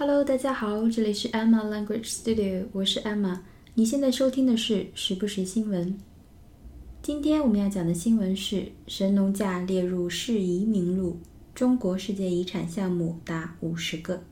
[0.00, 3.40] Hello，大家好，这里是 Emma Language Studio，我是 Emma。
[3.74, 5.98] 你现在收听的是时不时新闻。
[7.02, 11.16] 今天我们要讲的新闻是神农架列入世遗名录，
[11.52, 14.22] 中国世界遗产项目达五十个，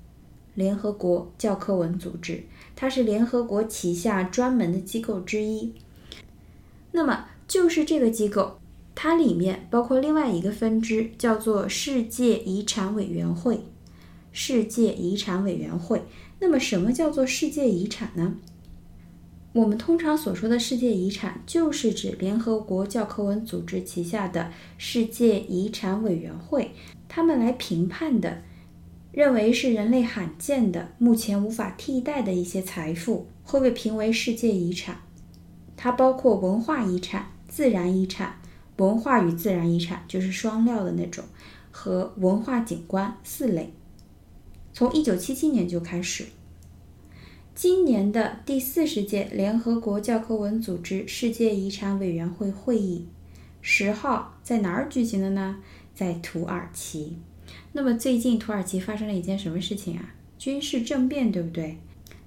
[0.58, 2.42] 联合国教科文组织，
[2.74, 5.72] 它是联合国旗下专门的机构之一。
[6.90, 8.58] 那么，就是这个机构，
[8.96, 13.60] 它里面包括另外一个分支，叫做世界遗产委员会。
[14.32, 16.02] 世界遗产委员会。
[16.40, 18.34] 那么，什么叫做世界遗产呢？
[19.52, 26.72] 我们通常所说的世界遗产，就是指联合国教科文组织旗下的世界遗产委员会，
[27.08, 28.42] 他们来评判的。
[29.18, 35.00] 认为是人类罕见的、目前无法替代的一些财富，会被评为世界遗产。
[35.76, 38.40] 它包括文化遗产、自然遗产、
[38.76, 41.24] 文化与自然遗产，就是双料的那种，
[41.72, 43.72] 和文化景观四类。
[44.72, 46.26] 从一九七七年就开始。
[47.56, 53.08] 今年的第四十届联合国教科文组织世界遗产委员会会议，
[53.62, 55.56] 十号在哪儿举行的呢？
[55.92, 57.16] 在土耳其。
[57.72, 60.14] 那么最近土耳其发生了一件什么事情啊？
[60.38, 61.78] 军事政变，对不对？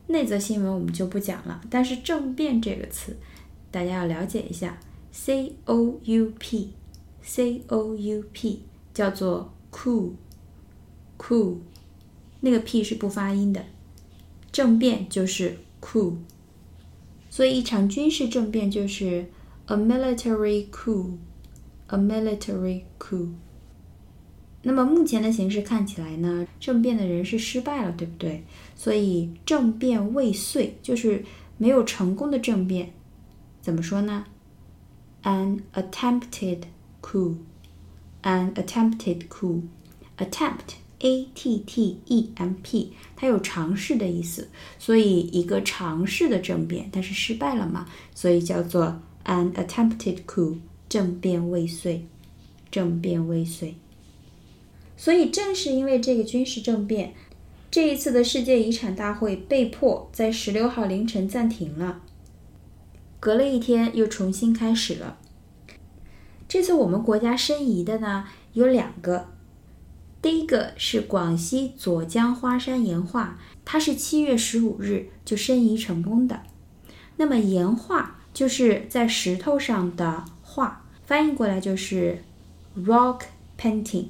[0.08, 1.62] 那则新闻我们就不讲了。
[1.70, 3.16] 但是“政变”这个词，
[3.72, 4.78] 大家要了解一下。
[5.12, 8.64] C O U P，C O U P
[8.94, 11.58] 叫做 coup，coup，
[12.42, 13.66] 那个 P 是不发音的。
[14.52, 16.16] 政变就是 coup，
[17.30, 19.26] 所以一场军事政变就是
[19.66, 23.30] a military coup，a military coup。
[24.64, 28.44] 那么目前的形势看起来呢，政变的人是失败了，对不对？
[28.76, 31.24] 所以政变未遂就是
[31.58, 32.92] 没有成功的政变，
[33.62, 34.26] 怎么说呢
[35.24, 36.64] ？An attempted
[37.02, 50.58] coup，an attempted coup，attempt，a t t e m p，它有尝试的意思，所以一个尝试的政变，但是失败了嘛，所以叫做 an attempted coup，
[50.88, 52.06] 政变未遂，
[52.70, 53.76] 政变未遂。
[55.02, 57.16] 所以，正是因为这个军事政变，
[57.72, 62.04] 这一次的世界遗产大会被迫在十六号凌晨暂停了。
[63.20, 65.18] 隔了一天，又重新开始了。
[66.48, 69.30] 这次我们国家申遗的呢有两个，
[70.22, 76.44] 第一个是广西左江花山岩画，它是七月十五日就申遗成功的。
[77.18, 82.24] 那么岩画就是在石头上的画，翻译过来就是
[82.78, 83.22] rock
[83.60, 84.06] painting。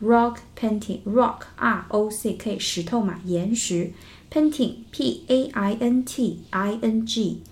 [0.00, 3.92] Rock painting, rock R O C K 石头嘛，岩石。
[4.30, 7.42] Painting P A I N T I N G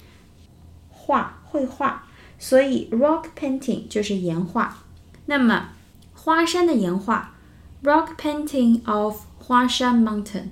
[0.89, 2.05] 画绘画，
[2.39, 4.85] 所以 rock painting 就是岩画。
[5.27, 5.71] 那么
[6.15, 7.35] 花山的岩画
[7.83, 10.51] ，rock painting of 花山 mountain,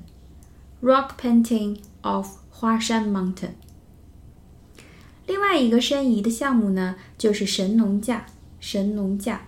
[0.82, 3.50] rock painting of 花山 mountain。
[5.26, 8.26] 另外一个申遗的项目呢，就是神农架，
[8.58, 9.42] 神农架。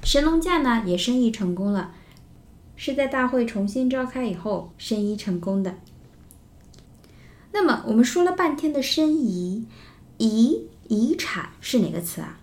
[0.05, 1.97] 神农架呢也申遗成功了，
[2.77, 5.79] 是在大会重新召开以后申遗成功的。
[7.53, 9.67] 那么我们说了半天的申遗，
[10.19, 12.39] 遗遗产是哪个词啊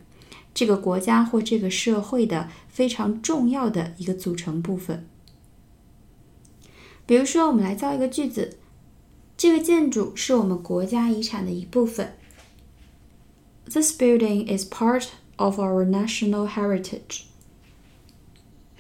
[0.55, 5.07] 这个国家或这个社会的非常重要的一个组成部分。
[7.07, 8.59] 比如说，我们来造一个句子。
[9.37, 12.17] 这个建筑是我们国家遗产的一部分。
[13.67, 17.25] This building is part of our national heritage。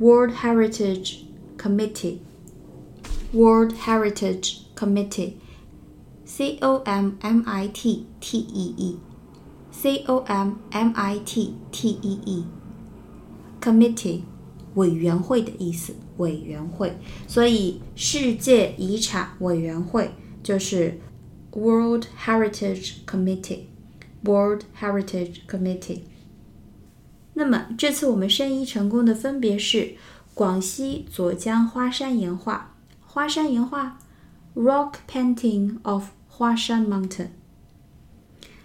[0.00, 1.16] World Heritage
[1.58, 2.20] Committee
[3.34, 5.32] World Heritage Committee。
[6.24, 12.18] C O M M I T T E E，C O M M I T T E
[13.60, 14.22] E，committee，
[14.76, 16.96] 委员会的意思，委员会。
[17.26, 20.10] 所以世界遗产委员会
[20.42, 20.98] 就是
[21.52, 26.00] World Heritage Committee，World Heritage Committee。
[27.34, 29.94] 那么这次我们申遗成功的分别是
[30.34, 33.98] 广西左江花山岩画，花山岩画
[34.54, 37.28] ，Rock Painting of 花山 Mountain，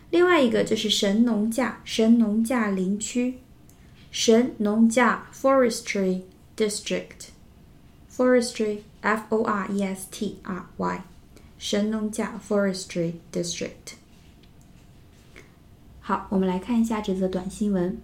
[0.10, 3.40] 另外一个就是神农架神农架林区，
[4.10, 6.22] 神农架 Forestry
[6.56, 7.30] District）
[8.17, 11.03] District，Forestry F O R E S T R Y，
[11.59, 13.95] 神农架 Forestry District。
[16.01, 18.01] 好，我们来看一下这则短新闻。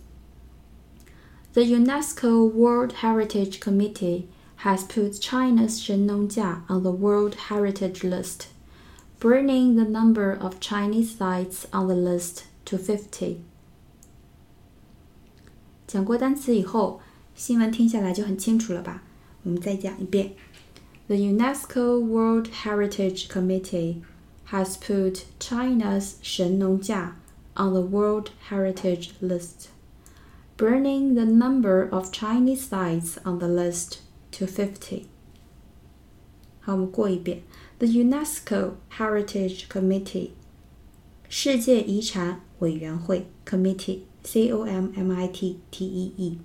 [1.53, 4.25] The UNESCO World Heritage Committee
[4.63, 8.47] has put China's Shenongjia on the World Heritage List
[9.21, 13.39] bringing the number of Chinese sites on the list to fifty。
[15.87, 17.01] 讲过单词以后，
[17.35, 19.03] 新闻听下来就很清楚了吧？
[19.43, 20.33] 我们再讲一遍。
[21.07, 24.03] The UNESCO World Heritage Committee
[24.51, 27.13] has put China's Shenongjia
[27.55, 29.69] on the World Heritage list,
[30.57, 34.01] bringing the number of Chinese sites on the list
[34.33, 35.05] to fifty.
[36.61, 37.43] 好，我们过一遍。
[37.79, 40.31] the UNESCO Heritage Committee
[41.29, 46.39] 世界遗产委员会 Committee C O M M I T T E E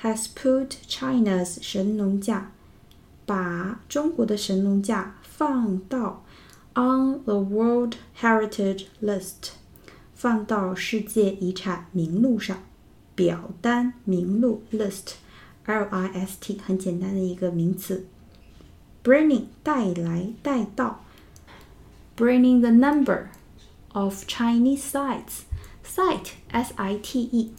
[0.00, 2.52] has put China's 神农架
[3.24, 6.24] 把中国的神农架放到
[6.74, 9.52] on the World Heritage List
[10.14, 12.58] 放到世界遗产名录上
[13.14, 15.14] 表单名录 list
[15.64, 18.06] L I S T 很简单的一个名词。
[19.04, 21.04] bringing 带来带到，
[22.16, 23.28] bringing the number
[23.92, 25.42] of Chinese sites
[25.84, 27.52] site s i t e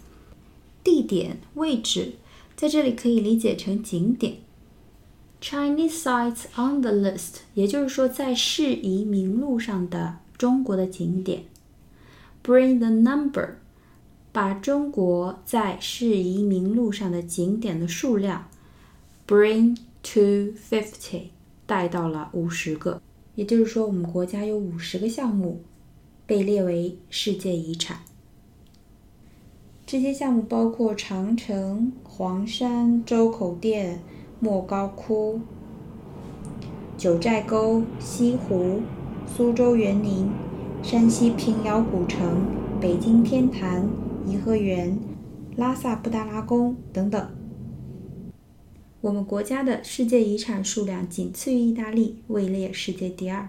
[0.84, 2.16] 地点、位置，
[2.59, 4.39] 在这里可以理解成景点。
[5.41, 11.45] Chinese sites on the list，也就是说在市移名录上的中国的景点。
[12.43, 13.59] Bring the number，
[14.33, 18.49] 把中国在市移名录上的景点的数量
[19.29, 21.29] ，bring to fifty，
[21.65, 23.01] 带到了五十个。
[23.37, 25.63] 也就是说，我们国家有五十个项目
[26.27, 28.01] 被列为世界遗产。
[29.91, 34.01] 这些项目包括长城、黄山、周口店。
[34.39, 35.41] 莫高窟、
[36.97, 38.83] 九寨沟、西湖、
[39.27, 40.31] 苏州园林、
[40.81, 42.47] 山西平遥古城、
[42.81, 43.89] 北京天坛、
[44.27, 44.97] 颐和园、
[45.57, 47.31] 拉萨布达拉宫等等。
[49.01, 53.49] 我们国家的世界遗产数量仅次于意大利，位列世界第二。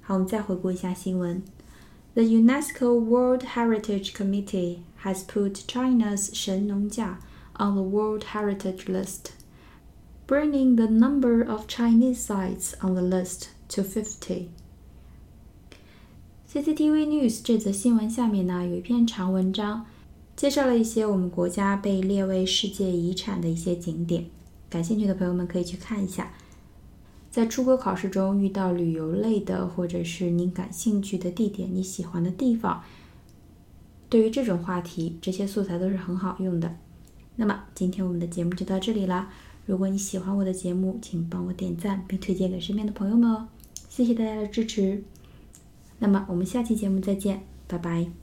[0.00, 1.40] 好，我们再回顾一下新闻
[2.14, 7.20] ：The UNESCO World Heritage Committee has put China's 神农架
[7.58, 9.32] on the World Heritage List.
[10.26, 14.48] bringing the number of Chinese sites on the list to fifty.
[16.50, 19.84] CCTV News 这则新闻下面呢有一篇长文章，
[20.36, 24.26] 介绍了一些我们国家被列为世界遗产的一些景点。
[24.70, 26.32] 感兴趣的朋友们可以去看一下。
[27.30, 32.82] 在出国考试中遇到旅游类的，或者是您感兴趣的地点、你喜欢的地方，
[34.12, 36.76] 对于这种话题，这些素材都是很好用的。
[37.34, 39.30] 那么今天我们的节目就到这里啦。
[39.64, 43.48] 如果你喜欢我的节目，请帮我点赞并推荐给身边的朋友们哦，
[43.88, 45.02] 谢谢大家的支持。
[45.98, 48.21] 那么我们下期节目再见，拜拜。